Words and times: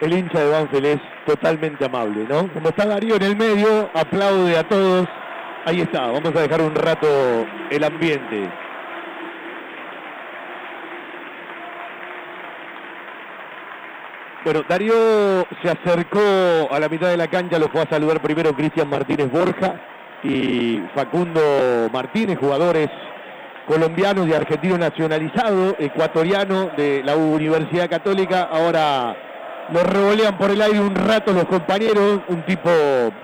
el 0.00 0.12
hincha 0.12 0.40
de 0.40 0.50
Banfield 0.50 0.86
es 0.86 1.00
totalmente 1.26 1.84
amable, 1.84 2.26
¿no? 2.28 2.52
Como 2.52 2.70
está 2.70 2.86
Darío 2.86 3.16
en 3.16 3.22
el 3.22 3.36
medio, 3.36 3.90
aplaude 3.94 4.56
a 4.56 4.66
todos. 4.66 5.06
Ahí 5.66 5.82
está, 5.82 6.06
vamos 6.06 6.34
a 6.34 6.40
dejar 6.40 6.62
un 6.62 6.74
rato 6.74 7.06
el 7.70 7.84
ambiente. 7.84 8.48
Bueno, 14.42 14.62
Darío 14.66 14.94
se 15.62 15.68
acercó 15.68 16.18
a 16.70 16.80
la 16.80 16.88
mitad 16.88 17.08
de 17.08 17.18
la 17.18 17.28
cancha, 17.28 17.58
lo 17.58 17.68
fue 17.68 17.82
a 17.82 17.90
saludar 17.90 18.22
primero 18.22 18.54
Cristian 18.54 18.88
Martínez 18.88 19.30
Borja 19.30 19.74
y 20.24 20.80
Facundo 20.94 21.90
Martínez, 21.92 22.38
jugadores 22.38 22.88
colombianos 23.66 24.26
y 24.26 24.32
argentino 24.32 24.78
nacionalizado, 24.78 25.76
ecuatoriano 25.78 26.70
de 26.74 27.02
la 27.04 27.16
Universidad 27.16 27.90
Católica. 27.90 28.48
Ahora 28.50 29.14
lo 29.72 29.82
revolean 29.82 30.36
por 30.36 30.50
el 30.50 30.60
aire 30.60 30.80
un 30.80 30.94
rato 30.94 31.32
los 31.32 31.44
compañeros, 31.44 32.20
un 32.28 32.42
tipo 32.42 32.70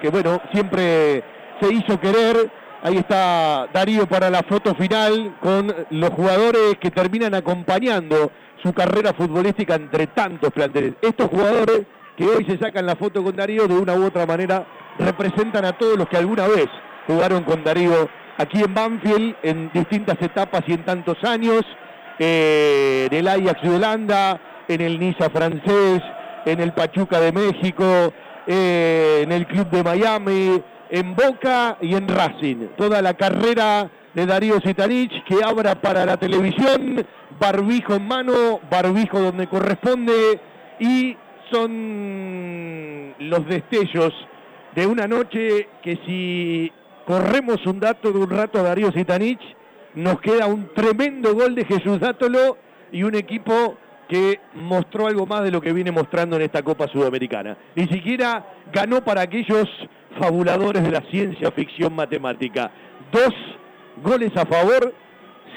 que 0.01 0.11
bueno, 0.11 0.41
siempre 0.53 1.25
se 1.61 1.73
hizo 1.73 1.99
querer. 2.01 2.51
Ahí 2.83 2.99
está 2.99 3.67
Darío 3.73 4.07
para 4.07 4.31
la 4.31 4.43
foto 4.43 4.75
final 4.75 5.37
con 5.41 5.75
los 5.91 6.11
jugadores 6.11 6.77
que 6.81 6.91
terminan 6.91 7.35
acompañando 7.35 8.31
su 8.63 8.73
carrera 8.73 9.13
futbolística 9.13 9.75
entre 9.75 10.09
tantos 10.09 10.53
planteles. 10.53 10.95
Estos 11.03 11.29
jugadores 11.29 11.83
que 12.17 12.25
hoy 12.25 12.45
se 12.45 12.59
sacan 12.59 12.87
la 12.87 12.97
foto 12.97 13.23
con 13.25 13.35
Darío 13.35 13.67
de 13.67 13.75
una 13.75 13.95
u 13.95 14.07
otra 14.07 14.25
manera 14.25 14.67
representan 14.99 15.65
a 15.65 15.73
todos 15.73 15.99
los 15.99 16.09
que 16.09 16.17
alguna 16.17 16.47
vez 16.47 16.67
jugaron 17.07 17.43
con 17.45 17.65
Darío 17.65 18.09
aquí 18.39 18.63
en 18.63 18.75
Banfield 18.75 19.37
en 19.43 19.71
distintas 19.73 20.21
etapas 20.21 20.63
y 20.67 20.73
en 20.75 20.85
tantos 20.85 21.23
años, 21.25 21.63
eh, 22.19 23.09
en 23.11 23.19
el 23.19 23.29
Ajax 23.29 23.63
de 23.63 23.71
Holanda, 23.71 24.41
en 24.69 24.81
el 24.81 24.99
Niza 24.99 25.31
francés, 25.31 26.03
en 26.47 26.61
el 26.61 26.73
Pachuca 26.73 27.21
de 27.21 27.33
México, 27.33 27.85
eh, 28.47 29.21
en 29.25 29.33
el 29.33 29.47
Club 29.47 29.69
de 29.69 29.83
Miami, 29.83 30.63
en 30.89 31.15
Boca 31.15 31.77
y 31.81 31.95
en 31.95 32.07
Racing. 32.07 32.69
Toda 32.77 33.03
la 33.03 33.15
carrera 33.15 33.91
de 34.15 34.25
Darío 34.25 34.61
Zitanich 34.61 35.25
que 35.25 35.43
abra 35.45 35.75
para 35.75 36.07
la 36.07 36.17
televisión, 36.17 37.05
barbijo 37.39 37.95
en 37.97 38.07
mano, 38.07 38.61
barbijo 38.71 39.21
donde 39.21 39.49
corresponde 39.49 40.41
y 40.79 41.17
son 41.51 43.15
los 43.19 43.47
destellos 43.47 44.15
de 44.75 44.87
una 44.87 45.09
noche 45.09 45.69
que 45.83 45.99
si 46.07 46.73
corremos 47.07 47.67
un 47.67 47.81
dato 47.81 48.13
de 48.13 48.19
un 48.19 48.31
rato 48.31 48.61
a 48.61 48.63
Darío 48.63 48.93
Zitanich, 48.93 49.41
nos 49.95 50.21
queda 50.21 50.47
un 50.47 50.73
tremendo 50.75 51.35
gol 51.35 51.57
de 51.57 51.65
Jesús 51.65 51.99
Dátolo 51.99 52.59
y 52.93 53.03
un 53.03 53.17
equipo 53.17 53.77
que 54.09 54.41
mostró 54.55 55.07
algo 55.07 55.27
más 55.27 55.43
de 55.43 55.51
lo 55.51 55.61
que 55.61 55.73
viene 55.73 55.91
mostrando 55.91 56.37
en 56.37 56.43
esta 56.43 56.63
Copa 56.63 56.89
Sudamericana. 56.89 57.57
Ni 57.75 57.87
siquiera 57.89 58.47
ganó 58.73 59.05
para 59.05 59.23
aquellos 59.23 59.69
fabuladores 60.19 60.83
de 60.83 60.91
la 60.91 61.03
ciencia 61.11 61.51
ficción 61.51 61.95
matemática. 61.95 62.71
Dos 63.13 63.35
goles 64.03 64.37
a 64.37 64.47
favor, 64.47 64.95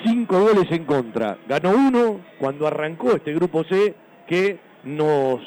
cinco 0.04 0.40
goles 0.40 0.72
en 0.72 0.86
contra. 0.86 1.38
Ganó 1.48 1.72
uno 1.72 2.22
cuando 2.40 2.68
arrancó 2.68 3.16
este 3.16 3.34
grupo 3.34 3.64
C 3.64 3.96
que 4.28 4.60
nos 4.84 5.42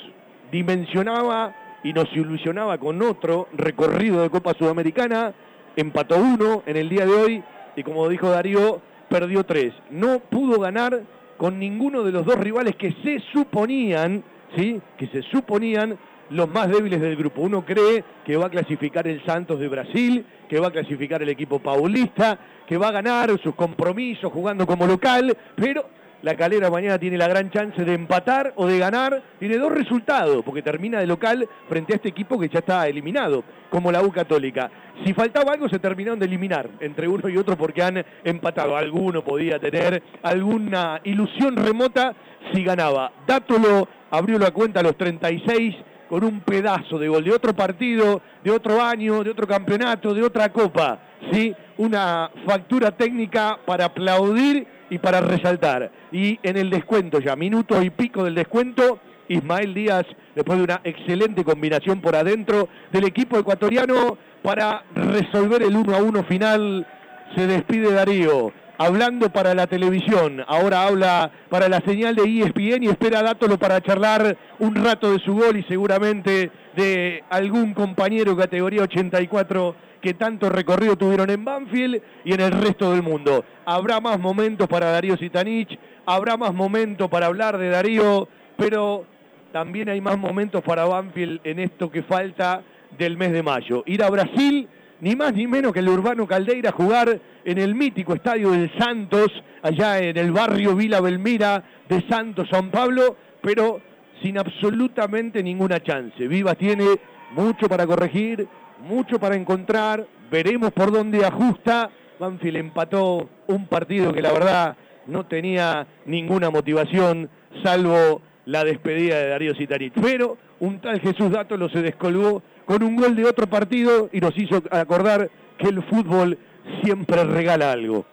dimensionaba 0.51 1.55
y 1.83 1.93
nos 1.93 2.13
ilusionaba 2.13 2.79
con 2.79 3.03
otro 3.03 3.49
recorrido 3.53 4.23
de 4.23 4.31
Copa 4.31 4.55
Sudamericana. 4.55 5.35
Empató 5.75 6.17
uno 6.17 6.63
en 6.67 6.77
el 6.77 6.89
día 6.89 7.07
de 7.07 7.13
hoy 7.13 7.45
y 7.75 7.83
como 7.83 8.09
dijo 8.09 8.31
Darío, 8.31 8.81
perdió 9.09 9.45
tres. 9.45 9.73
No 9.91 10.21
pudo 10.21 10.61
ganar 10.61 11.03
con 11.43 11.59
ninguno 11.59 12.05
de 12.05 12.13
los 12.13 12.25
dos 12.25 12.37
rivales 12.37 12.77
que 12.77 12.95
se 13.03 13.19
suponían, 13.33 14.23
¿sí? 14.55 14.81
Que 14.97 15.09
se 15.09 15.23
suponían 15.23 15.99
los 16.31 16.49
más 16.49 16.69
débiles 16.69 17.01
del 17.01 17.17
grupo. 17.17 17.41
Uno 17.41 17.65
cree 17.65 18.05
que 18.25 18.37
va 18.37 18.47
a 18.47 18.49
clasificar 18.49 19.09
el 19.09 19.25
Santos 19.25 19.59
de 19.59 19.67
Brasil, 19.67 20.25
que 20.49 20.61
va 20.61 20.69
a 20.69 20.71
clasificar 20.71 21.21
el 21.21 21.31
equipo 21.31 21.59
paulista, 21.59 22.39
que 22.65 22.77
va 22.77 22.91
a 22.91 22.93
ganar 22.93 23.37
sus 23.41 23.57
compromisos 23.57 24.33
jugando 24.33 24.69
como 24.69 24.87
local, 24.87 25.37
pero 25.57 25.85
la 26.23 26.37
calera 26.37 26.71
mañana 26.71 26.99
tiene 26.99 27.19
la 27.19 27.27
gran 27.27 27.51
chance 27.51 27.85
de 27.85 27.95
empatar 27.95 28.53
o 28.57 28.67
de 28.67 28.79
ganar. 28.79 29.23
Tiene 29.41 29.59
dos 29.59 29.73
resultados, 29.73 30.45
porque 30.45 30.63
termina 30.63 31.01
de 31.01 31.07
local 31.07 31.49
frente 31.69 31.93
a 31.93 31.97
este 31.97 32.09
equipo 32.09 32.39
que 32.39 32.49
ya 32.49 32.61
está 32.61 32.87
eliminado, 32.87 33.43
como 33.69 33.91
la 33.91 34.03
U 34.03 34.13
Católica. 34.13 34.71
Si 35.05 35.13
faltaba 35.15 35.53
algo, 35.53 35.69
se 35.69 35.81
terminaron 35.81 36.21
de 36.21 36.27
eliminar 36.27 36.69
entre 36.81 37.09
uno 37.09 37.29
y 37.29 37.37
otro 37.37 37.57
porque 37.57 37.83
han 37.83 38.05
empatado. 38.23 38.77
Alguno 38.77 39.25
podía 39.25 39.59
tener 39.59 40.01
alguna 40.23 41.01
ilusión 41.03 41.57
remota 41.57 42.15
si 42.53 42.63
ganaba. 42.63 43.13
Dátolo 43.27 43.89
abrió 44.11 44.39
la 44.39 44.53
cuenta 44.53 44.81
a 44.81 44.85
los 44.85 44.97
36 44.97 45.75
con 46.09 46.23
un 46.25 46.41
pedazo 46.41 46.99
de 46.99 47.09
gol 47.09 47.25
de 47.25 47.33
otro 47.33 47.55
partido, 47.55 48.21
de 48.45 48.51
otro 48.51 48.81
año, 48.83 49.25
de 49.25 49.31
otro 49.31 49.47
campeonato, 49.47 50.15
de 50.15 50.23
otra 50.23 50.53
copa. 50.53 51.01
¿sí? 51.33 51.55
Una 51.79 52.31
factura 52.47 52.93
técnica 52.93 53.59
para 53.65 53.87
aplaudir 53.87 54.67
y 54.93 54.99
para 54.99 55.23
resaltar. 55.23 55.91
Y 56.13 56.39
en 56.43 56.59
el 56.59 56.69
descuento 56.69 57.19
ya, 57.19 57.35
minuto 57.35 57.83
y 57.83 57.89
pico 57.89 58.25
del 58.25 58.35
descuento, 58.35 59.01
Ismael 59.27 59.73
Díaz, 59.73 60.05
después 60.35 60.59
de 60.59 60.65
una 60.65 60.81
excelente 60.85 61.45
combinación 61.45 62.03
por 62.03 62.15
adentro 62.15 62.69
del 62.93 63.05
equipo 63.05 63.39
ecuatoriano 63.39 64.19
para 64.43 64.85
resolver 64.95 65.63
el 65.63 65.77
1 65.77 65.97
a 65.97 66.03
1 66.03 66.25
final, 66.25 66.87
se 67.35 67.47
despide 67.47 67.91
Darío 67.91 68.53
hablando 68.79 69.31
para 69.31 69.55
la 69.55 69.67
televisión, 69.67 70.45
ahora 70.47 70.87
habla 70.87 71.31
para 71.49 71.69
la 71.69 71.81
señal 71.81 72.15
de 72.15 72.23
ESPN 72.23 72.83
y 72.83 72.89
espera 72.89 73.21
a 73.21 73.23
Dátolo 73.23 73.59
para 73.59 73.81
charlar 73.81 74.37
un 74.59 74.75
rato 74.75 75.13
de 75.13 75.19
su 75.21 75.35
gol 75.35 75.57
y 75.57 75.63
seguramente 75.65 76.51
de 76.77 77.25
algún 77.31 77.75
compañero 77.75 78.37
categoría 78.37 78.83
84 78.83 79.75
que 80.01 80.15
tanto 80.15 80.49
recorrido 80.51 80.97
tuvieron 80.97 81.31
en 81.31 81.45
Banfield 81.45 82.03
y 82.25 82.35
en 82.35 82.41
el 82.41 82.51
resto 82.51 82.91
del 82.91 83.03
mundo. 83.03 83.45
Habrá 83.65 84.01
más 84.01 84.19
momentos 84.19 84.69
para 84.69 84.91
Darío 84.91 85.17
Sitanich, 85.17 85.79
habrá 86.05 86.37
más 86.37 86.53
momentos 86.53 87.09
para 87.09 87.27
hablar 87.27 87.57
de 87.57 87.69
Darío, 87.69 88.29
pero 88.57 89.07
también 89.53 89.89
hay 89.89 90.01
más 90.01 90.19
momentos 90.19 90.63
para 90.63 90.85
Banfield 90.87 91.41
en 91.45 91.61
esto 91.61 91.91
que 91.91 92.03
falta 92.03 92.63
del 92.99 93.17
mes 93.17 93.33
de 93.33 93.43
mayo. 93.43 93.85
Ir 93.87 94.03
a 94.03 94.11
Brasil 94.11 94.69
ni 95.03 95.17
más 95.17 95.35
ni 95.35 95.49
menos 95.49 95.73
que 95.73 95.81
el 95.81 95.89
Urbano 95.89 96.29
Caldeira 96.29 96.71
jugar 96.71 97.21
en 97.45 97.59
el 97.59 97.75
mítico 97.75 98.15
estadio 98.15 98.53
del 98.53 98.71
Santos, 98.79 99.33
allá 99.61 99.99
en 99.99 100.17
el 100.17 100.31
barrio 100.31 100.77
Vila 100.77 101.01
Belmira 101.01 101.65
de 101.89 102.07
Santos, 102.09 102.49
San 102.49 102.71
Pablo, 102.71 103.17
pero 103.43 103.81
sin 104.23 104.39
absolutamente 104.39 105.43
ninguna 105.43 105.83
chance. 105.83 106.29
Vivas 106.29 106.57
tiene 106.57 106.85
mucho 107.33 107.69
para 107.69 107.85
corregir, 107.85 108.47
mucho 108.87 109.19
para 109.19 109.35
encontrar, 109.35 110.07
veremos 110.31 110.71
por 110.71 110.93
dónde 110.93 111.27
ajusta. 111.27 111.91
Banfield 112.21 112.59
empató 112.59 113.29
un 113.49 113.67
partido 113.67 114.13
que 114.13 114.23
la 114.23 114.33
verdad 114.33 114.77
no 115.09 115.27
tenía 115.27 115.85
ninguna 116.07 116.49
motivación, 116.49 117.29
salvo 117.65 118.23
la 118.47 118.65
despedida 118.65 119.19
de 119.19 119.29
Darío 119.29 119.55
Citarich. 119.55 119.95
Pero 120.01 120.37
un 120.61 120.81
tal 120.81 121.01
Jesús 121.01 121.31
lo 121.31 121.69
se 121.69 121.83
descolgó 121.83 122.43
con 122.65 122.83
un 122.83 122.97
gol 122.97 123.17
de 123.17 123.25
otro 123.25 123.47
partido 123.47 124.09
y 124.13 124.21
nos 124.21 124.37
hizo 124.37 124.63
acordar 124.71 125.31
que 125.59 125.69
el 125.69 125.83
fútbol 125.83 126.39
siempre 126.83 127.25
regala 127.25 127.73
algo. 127.73 128.07